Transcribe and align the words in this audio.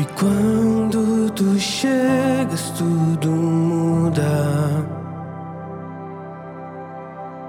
E 0.00 0.04
quando 0.18 1.30
tu 1.32 1.58
chegas, 1.58 2.70
tudo 2.70 3.30
muda. 3.30 4.82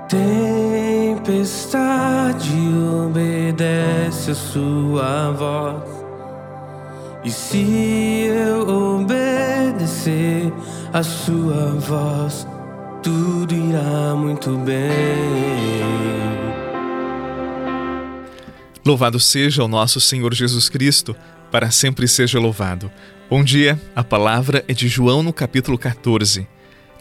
Tempestade 0.09 1.79
obedece 3.05 4.31
a 4.31 4.35
sua 4.35 5.31
voz. 5.31 5.90
E 7.24 7.31
se 7.31 8.26
eu 8.26 8.68
obedecer 8.97 10.52
a 10.92 11.02
sua 11.04 11.68
voz, 11.79 12.46
tudo 13.02 13.56
irá 13.56 14.13
muito 14.13 14.58
bem. 14.58 14.92
Louvado 18.86 19.22
seja 19.22 19.63
o 19.63 19.70
nosso 19.70 20.02
Senhor 20.02 20.34
Jesus 20.34 20.68
Cristo, 20.68 21.16
para 21.52 21.70
sempre 21.70 22.08
seja 22.08 22.40
louvado. 22.40 22.90
Bom 23.30 23.44
dia, 23.44 23.80
a 23.96 24.04
palavra 24.04 24.64
é 24.68 24.73
de 24.73 24.88
João 24.88 25.22
no 25.22 25.34
capítulo 25.34 25.78
14. 25.78 26.48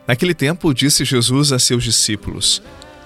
Naquele 0.06 0.34
tempo 0.34 0.74
disse 0.74 1.04
Jesus 1.04 1.52
a 1.52 1.58
seus 1.58 1.84
discípulos: 1.84 2.60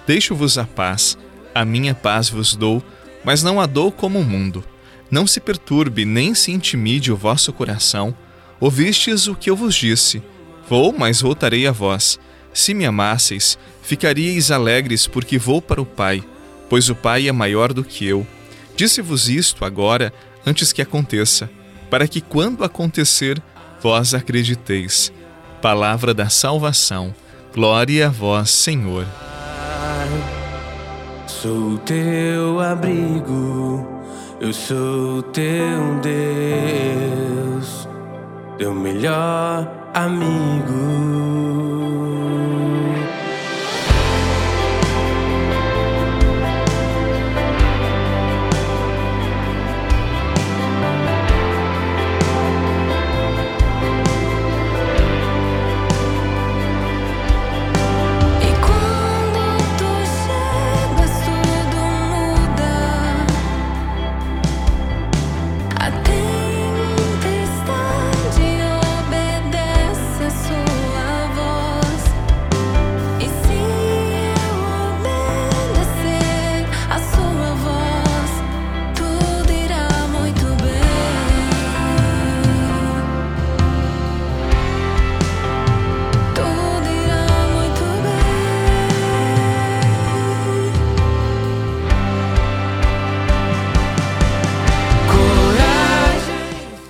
Deixo-vos 0.06 0.56
a 0.56 0.64
paz, 0.64 1.18
a 1.54 1.64
minha 1.64 1.94
paz 1.94 2.30
vos 2.30 2.56
dou, 2.56 2.82
mas 3.22 3.42
não 3.42 3.60
a 3.60 3.66
dou 3.66 3.92
como 3.92 4.18
o 4.18 4.24
mundo. 4.24 4.64
Não 5.10 5.26
se 5.26 5.38
perturbe 5.38 6.04
nem 6.04 6.34
se 6.34 6.50
intimide 6.50 7.12
o 7.12 7.16
vosso 7.16 7.52
coração. 7.52 8.16
Ouvistes 8.58 9.28
o 9.28 9.34
que 9.34 9.50
eu 9.50 9.56
vos 9.56 9.74
disse: 9.74 10.22
Vou, 10.68 10.92
mas 10.96 11.20
voltarei 11.20 11.66
a 11.66 11.72
vós. 11.72 12.18
Se 12.54 12.72
me 12.72 12.86
amasseis, 12.86 13.58
ficaríeis 13.82 14.50
alegres, 14.50 15.06
porque 15.06 15.38
vou 15.38 15.60
para 15.60 15.82
o 15.82 15.86
Pai, 15.86 16.24
pois 16.70 16.88
o 16.88 16.94
Pai 16.94 17.28
é 17.28 17.32
maior 17.32 17.72
do 17.72 17.84
que 17.84 18.06
eu 18.06 18.26
Disse-vos 18.76 19.28
isto 19.28 19.64
agora, 19.64 20.12
antes 20.46 20.72
que 20.72 20.82
aconteça, 20.82 21.50
para 21.90 22.08
que 22.08 22.20
quando 22.20 22.64
acontecer, 22.64 23.40
vós 23.80 24.14
acrediteis. 24.14 25.12
Palavra 25.60 26.12
da 26.12 26.28
salvação. 26.28 27.14
Glória 27.54 28.08
a 28.08 28.10
vós, 28.10 28.50
Senhor. 28.50 29.06
Sou 31.26 31.78
teu 31.78 32.60
abrigo, 32.60 33.86
eu 34.40 34.52
sou 34.52 35.22
teu 35.22 36.00
Deus, 36.02 37.88
teu 38.58 38.74
melhor 38.74 39.90
amigo. 39.92 41.83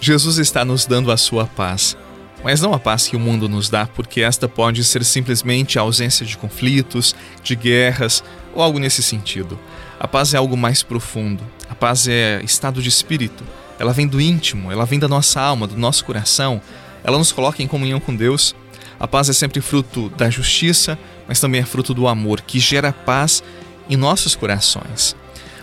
Jesus 0.05 0.37
está 0.37 0.67
nos 0.67 0.85
dando 0.85 1.11
a 1.11 1.17
sua 1.17 1.47
paz, 1.47 1.97
mas 2.45 2.61
não 2.61 2.75
a 2.75 2.79
paz 2.79 3.09
que 3.09 3.17
o 3.17 3.19
mundo 3.19 3.49
nos 3.49 3.71
dá, 3.71 3.87
porque 3.87 4.21
esta 4.21 4.47
pode 4.47 4.85
ser 4.85 5.03
simplesmente 5.03 5.79
a 5.79 5.81
ausência 5.81 6.27
de 6.27 6.37
conflitos, 6.37 7.17
de 7.43 7.57
guerras 7.57 8.23
ou 8.53 8.63
algo 8.63 8.79
nesse 8.79 9.03
sentido. 9.03 9.59
A 9.99 10.07
paz 10.07 10.35
é 10.35 10.37
algo 10.37 10.59
mais 10.59 10.83
profundo. 10.83 11.43
A 11.71 11.75
paz 11.75 12.07
é 12.07 12.43
estado 12.45 12.83
de 12.83 12.89
espírito. 12.91 13.43
Ela 13.79 13.95
vem 13.95 14.07
do 14.07 14.21
íntimo, 14.21 14.71
ela 14.71 14.85
vem 14.85 14.99
da 14.99 15.09
nossa 15.09 15.41
alma, 15.41 15.67
do 15.67 15.79
nosso 15.79 16.05
coração. 16.05 16.61
Ela 17.03 17.17
nos 17.17 17.33
coloca 17.33 17.63
em 17.63 17.67
comunhão 17.67 17.99
com 17.99 18.15
Deus. 18.15 18.55
A 19.01 19.09
paz 19.09 19.31
é 19.31 19.33
sempre 19.33 19.63
fruto 19.63 20.11
da 20.11 20.29
justiça, 20.29 20.99
mas 21.27 21.41
também 21.41 21.63
é 21.63 21.65
fruto 21.65 21.95
do 21.95 22.07
amor, 22.07 22.43
que 22.43 22.61
gera 22.61 22.93
paz 22.93 23.43
em 23.89 23.97
nossos 23.97 24.37
corações. 24.37 25.17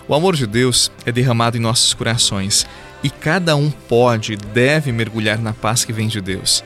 O 0.08 0.16
amor 0.16 0.36
de 0.36 0.48
Deus 0.48 0.92
é 1.06 1.12
derramado 1.12 1.58
em 1.58 1.60
nossos 1.60 1.94
corações 1.94 2.66
e 3.04 3.10
cada 3.10 3.56
um 3.56 3.72
pode 3.72 4.34
e 4.34 4.38
deve 4.38 4.92
mergulhar 4.92 5.40
na 5.40 5.54
paz 5.54 5.84
que 5.84 5.94
vem 5.94 6.08
de 6.08 6.22
Deus. 6.22 6.64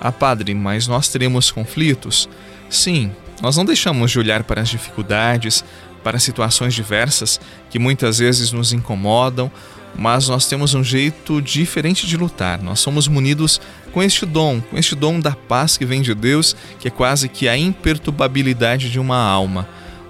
Ah, 0.00 0.12
Padre, 0.12 0.54
mas 0.54 0.86
nós 0.86 1.08
teremos 1.08 1.50
conflitos? 1.50 2.28
Sim, 2.68 3.12
nós 3.40 3.56
não 3.56 3.64
deixamos 3.64 4.10
de 4.10 4.18
olhar 4.18 4.44
para 4.44 4.60
as 4.60 4.68
dificuldades, 4.68 5.64
para 6.02 6.18
situações 6.18 6.74
diversas 6.74 7.40
que 7.70 7.78
muitas 7.78 8.18
vezes 8.18 8.52
nos 8.52 8.72
incomodam, 8.72 9.50
mas 9.94 10.28
nós 10.28 10.46
temos 10.46 10.74
um 10.74 10.82
jeito 10.82 11.40
diferente 11.40 12.06
de 12.06 12.16
lutar. 12.16 12.62
Nós 12.62 12.80
somos 12.80 13.06
munidos 13.06 13.60
com 13.92 14.02
este 14.02 14.24
dom, 14.24 14.60
com 14.60 14.78
este 14.78 14.94
dom 14.94 15.20
da 15.20 15.32
paz 15.32 15.76
que 15.76 15.84
vem 15.84 16.00
de 16.00 16.14
Deus, 16.14 16.56
que 16.78 16.88
é 16.88 16.90
quase 16.90 17.28
que 17.28 17.48
a 17.48 17.56
imperturbabilidade 17.56 18.90
de 18.90 18.98
uma 18.98 19.18
alma. 19.18 19.68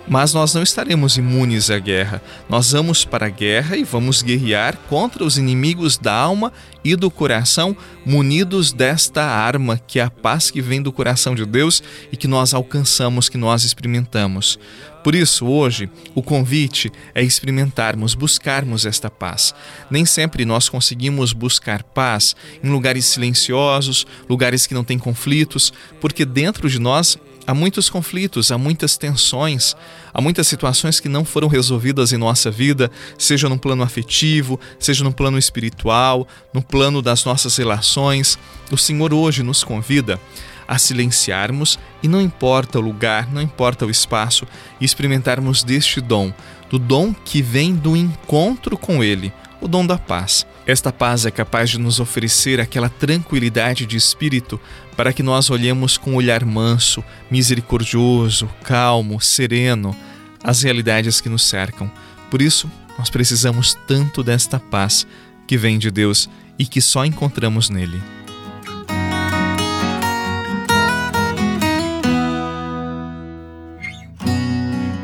Mas 0.08 0.34
nós 0.34 0.52
não 0.52 0.62
estaremos 0.62 1.16
imunes 1.16 1.70
à 1.70 1.78
guerra. 1.78 2.20
Nós 2.48 2.72
vamos 2.72 3.04
para 3.04 3.26
a 3.26 3.30
guerra 3.30 3.76
e 3.76 3.84
vamos 3.84 4.20
guerrear 4.20 4.76
contra 4.88 5.24
os 5.24 5.38
inimigos 5.38 5.96
da 5.96 6.12
alma 6.12 6.52
e 6.84 6.96
do 6.96 7.10
coração, 7.10 7.76
munidos 8.04 8.72
desta 8.72 9.22
arma 9.22 9.80
que 9.86 10.00
é 10.00 10.02
a 10.02 10.10
paz 10.10 10.50
que 10.50 10.60
vem 10.60 10.82
do 10.82 10.92
coração 10.92 11.34
de 11.34 11.46
Deus 11.46 11.82
e 12.10 12.16
que 12.16 12.26
nós 12.26 12.52
alcançamos, 12.52 13.28
que 13.28 13.38
nós 13.38 13.62
experimentamos. 13.62 14.58
Por 15.02 15.14
isso, 15.14 15.46
hoje, 15.46 15.90
o 16.14 16.22
convite 16.22 16.90
é 17.14 17.22
experimentarmos, 17.22 18.14
buscarmos 18.14 18.86
esta 18.86 19.10
paz. 19.10 19.54
Nem 19.90 20.04
sempre 20.04 20.44
nós 20.44 20.68
conseguimos 20.68 21.32
buscar 21.32 21.82
paz 21.82 22.36
em 22.62 22.68
lugares 22.68 23.06
silenciosos, 23.06 24.06
lugares 24.28 24.66
que 24.66 24.74
não 24.74 24.84
têm 24.84 24.98
conflitos, 24.98 25.72
porque 26.00 26.24
dentro 26.24 26.68
de 26.68 26.78
nós 26.78 27.18
há 27.46 27.54
muitos 27.54 27.90
conflitos, 27.90 28.50
há 28.50 28.58
muitas 28.58 28.96
tensões, 28.96 29.76
há 30.12 30.20
muitas 30.20 30.46
situações 30.46 31.00
que 31.00 31.08
não 31.08 31.24
foram 31.24 31.48
resolvidas 31.48 32.12
em 32.12 32.16
nossa 32.16 32.50
vida, 32.50 32.90
seja 33.18 33.48
no 33.48 33.58
plano 33.58 33.82
afetivo, 33.82 34.58
seja 34.78 35.04
no 35.04 35.12
plano 35.12 35.38
espiritual, 35.38 36.26
no 36.52 36.62
plano 36.62 37.02
das 37.02 37.24
nossas 37.24 37.56
relações. 37.56 38.38
O 38.70 38.78
Senhor 38.78 39.12
hoje 39.12 39.42
nos 39.42 39.64
convida 39.64 40.20
a 40.66 40.78
silenciarmos 40.78 41.78
e 42.02 42.08
não 42.08 42.20
importa 42.20 42.78
o 42.78 42.82
lugar, 42.82 43.30
não 43.32 43.42
importa 43.42 43.84
o 43.84 43.90
espaço, 43.90 44.46
e 44.80 44.84
experimentarmos 44.84 45.62
deste 45.62 46.00
dom, 46.00 46.32
do 46.70 46.78
dom 46.78 47.12
que 47.12 47.42
vem 47.42 47.74
do 47.74 47.96
encontro 47.96 48.78
com 48.78 49.02
Ele, 49.02 49.32
o 49.60 49.68
dom 49.68 49.84
da 49.84 49.98
paz. 49.98 50.46
Esta 50.66 50.92
paz 50.92 51.26
é 51.26 51.30
capaz 51.30 51.70
de 51.70 51.78
nos 51.78 51.98
oferecer 51.98 52.60
aquela 52.60 52.88
tranquilidade 52.88 53.84
de 53.84 53.96
espírito 53.96 54.60
para 54.96 55.12
que 55.12 55.22
nós 55.22 55.50
olhemos 55.50 55.98
com 55.98 56.12
um 56.12 56.16
olhar 56.16 56.44
manso, 56.44 57.02
misericordioso, 57.30 58.48
calmo, 58.62 59.20
sereno 59.20 59.96
as 60.42 60.62
realidades 60.62 61.20
que 61.20 61.28
nos 61.28 61.44
cercam. 61.44 61.90
Por 62.30 62.42
isso, 62.42 62.70
nós 62.98 63.10
precisamos 63.10 63.76
tanto 63.86 64.22
desta 64.22 64.58
paz 64.58 65.06
que 65.46 65.56
vem 65.56 65.78
de 65.78 65.90
Deus 65.90 66.28
e 66.58 66.66
que 66.66 66.80
só 66.80 67.04
encontramos 67.04 67.68
nele. 67.68 68.02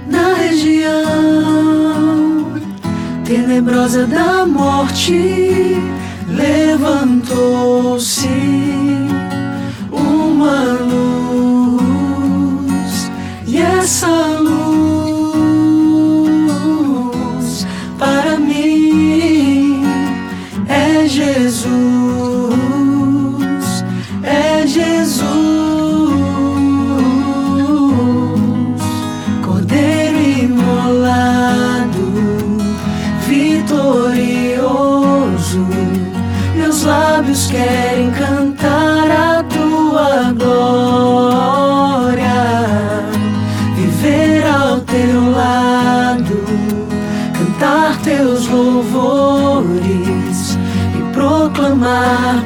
Na 0.06 0.34
região 0.34 1.07
tenebrosa 3.58 4.06
da 4.06 4.46
morte, 4.46 5.76
levantou-se 6.28 7.58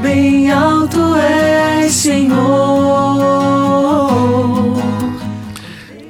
bem 0.03 0.51
alto 0.51 1.15
és 1.17 1.93
Senhor. 1.93 3.43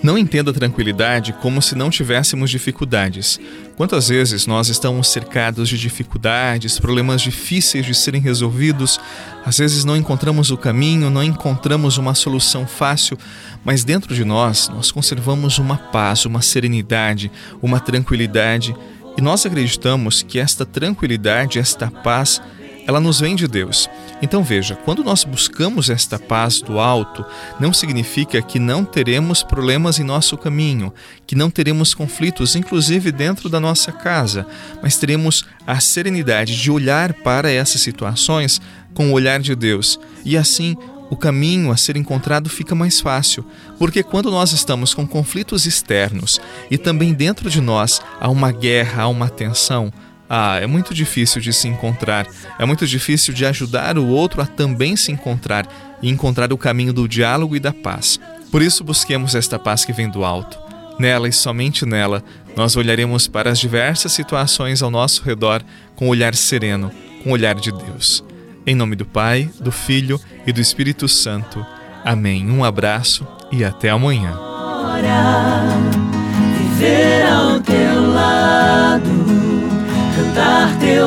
Não 0.02 0.18
entenda 0.18 0.52
tranquilidade 0.52 1.32
como 1.34 1.62
se 1.62 1.76
não 1.76 1.88
tivéssemos 1.88 2.50
dificuldades. 2.50 3.38
Quantas 3.76 4.08
vezes 4.08 4.48
nós 4.48 4.68
estamos 4.68 5.06
cercados 5.06 5.68
de 5.68 5.78
dificuldades, 5.78 6.80
problemas 6.80 7.22
difíceis 7.22 7.86
de 7.86 7.94
serem 7.94 8.20
resolvidos, 8.20 8.98
às 9.46 9.58
vezes 9.58 9.84
não 9.84 9.96
encontramos 9.96 10.50
o 10.50 10.56
caminho, 10.56 11.08
não 11.08 11.22
encontramos 11.22 11.98
uma 11.98 12.16
solução 12.16 12.66
fácil, 12.66 13.16
mas 13.64 13.84
dentro 13.84 14.12
de 14.12 14.24
nós 14.24 14.68
nós 14.68 14.90
conservamos 14.90 15.58
uma 15.58 15.76
paz, 15.76 16.26
uma 16.26 16.42
serenidade, 16.42 17.30
uma 17.62 17.78
tranquilidade, 17.78 18.74
e 19.16 19.20
nós 19.20 19.46
acreditamos 19.46 20.22
que 20.22 20.40
esta 20.40 20.66
tranquilidade, 20.66 21.60
esta 21.60 21.88
paz, 21.88 22.42
ela 22.86 23.00
nos 23.00 23.20
vem 23.20 23.36
de 23.36 23.46
Deus. 23.46 23.88
Então 24.20 24.42
veja, 24.42 24.74
quando 24.74 25.04
nós 25.04 25.24
buscamos 25.24 25.90
esta 25.90 26.18
paz 26.18 26.60
do 26.60 26.78
alto, 26.78 27.24
não 27.58 27.72
significa 27.72 28.40
que 28.40 28.58
não 28.58 28.84
teremos 28.84 29.42
problemas 29.42 29.98
em 29.98 30.04
nosso 30.04 30.36
caminho, 30.36 30.92
que 31.26 31.34
não 31.34 31.50
teremos 31.50 31.94
conflitos, 31.94 32.56
inclusive 32.56 33.10
dentro 33.12 33.48
da 33.48 33.60
nossa 33.60 33.92
casa, 33.92 34.46
mas 34.82 34.96
teremos 34.96 35.44
a 35.66 35.80
serenidade 35.80 36.60
de 36.60 36.70
olhar 36.70 37.12
para 37.12 37.50
essas 37.50 37.80
situações 37.80 38.60
com 38.94 39.10
o 39.10 39.12
olhar 39.12 39.40
de 39.40 39.54
Deus. 39.54 39.98
E 40.24 40.36
assim, 40.36 40.76
o 41.12 41.16
caminho 41.16 41.70
a 41.70 41.76
ser 41.76 41.96
encontrado 41.96 42.48
fica 42.48 42.74
mais 42.74 43.00
fácil, 43.00 43.44
porque 43.78 44.02
quando 44.02 44.30
nós 44.30 44.52
estamos 44.52 44.94
com 44.94 45.06
conflitos 45.06 45.66
externos 45.66 46.40
e 46.70 46.78
também 46.78 47.12
dentro 47.12 47.50
de 47.50 47.60
nós 47.60 48.00
há 48.18 48.30
uma 48.30 48.50
guerra, 48.50 49.02
há 49.02 49.08
uma 49.08 49.28
tensão, 49.28 49.92
ah, 50.34 50.58
é 50.58 50.66
muito 50.66 50.94
difícil 50.94 51.42
de 51.42 51.52
se 51.52 51.68
encontrar, 51.68 52.26
é 52.58 52.64
muito 52.64 52.86
difícil 52.86 53.34
de 53.34 53.44
ajudar 53.44 53.98
o 53.98 54.06
outro 54.06 54.40
a 54.40 54.46
também 54.46 54.96
se 54.96 55.12
encontrar 55.12 55.68
e 56.00 56.08
encontrar 56.08 56.50
o 56.54 56.56
caminho 56.56 56.90
do 56.90 57.06
diálogo 57.06 57.54
e 57.54 57.60
da 57.60 57.70
paz. 57.70 58.18
Por 58.50 58.62
isso, 58.62 58.82
busquemos 58.82 59.34
esta 59.34 59.58
paz 59.58 59.84
que 59.84 59.92
vem 59.92 60.08
do 60.08 60.24
alto. 60.24 60.58
Nela 60.98 61.28
e 61.28 61.32
somente 61.34 61.84
nela, 61.84 62.24
nós 62.56 62.76
olharemos 62.76 63.28
para 63.28 63.50
as 63.50 63.58
diversas 63.58 64.12
situações 64.12 64.82
ao 64.82 64.90
nosso 64.90 65.22
redor 65.22 65.62
com 65.94 66.06
um 66.06 66.08
olhar 66.08 66.34
sereno, 66.34 66.90
com 67.22 67.28
o 67.28 67.32
olhar 67.34 67.54
de 67.54 67.70
Deus. 67.70 68.24
Em 68.66 68.74
nome 68.74 68.96
do 68.96 69.04
Pai, 69.04 69.50
do 69.60 69.70
Filho 69.70 70.18
e 70.46 70.52
do 70.52 70.62
Espírito 70.62 71.06
Santo. 71.08 71.62
Amém. 72.02 72.50
Um 72.50 72.64
abraço 72.64 73.26
e 73.50 73.62
até 73.62 73.90
amanhã. 73.90 74.38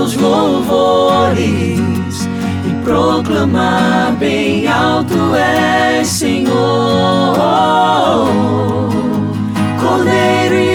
Teus 0.05 0.15
louvores 0.17 1.39
e 2.67 2.83
proclamar 2.83 4.15
bem 4.19 4.67
alto 4.67 5.33
és 5.35 6.07
Senhor, 6.07 6.53
Cordeiro 9.79 10.55
imolado, 10.55 10.74